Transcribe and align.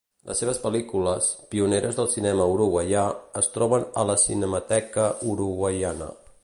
Les 0.27 0.39
seves 0.43 0.59
pel·lícules, 0.61 1.27
pioneres 1.51 1.99
del 1.99 2.09
cinema 2.15 2.49
uruguaià, 2.55 3.05
es 3.43 3.53
troben 3.59 3.87
a 4.05 4.09
la 4.13 4.19
Cinemateca 4.27 5.11
Uruguaiana. 5.35 6.15